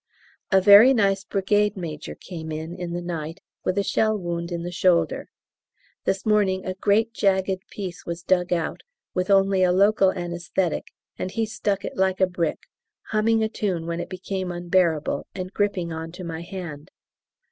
[0.51, 4.63] A very nice Brigade Major came in, in the night, with a shell wound in
[4.63, 5.27] the shoulder.
[6.05, 8.81] This morning a great jagged piece was dug out,
[9.13, 10.87] with only a local anæsthetic,
[11.19, 12.63] and he stuck it like a brick,
[13.11, 16.89] humming a tune when it became unbearable and gripping on to my hand.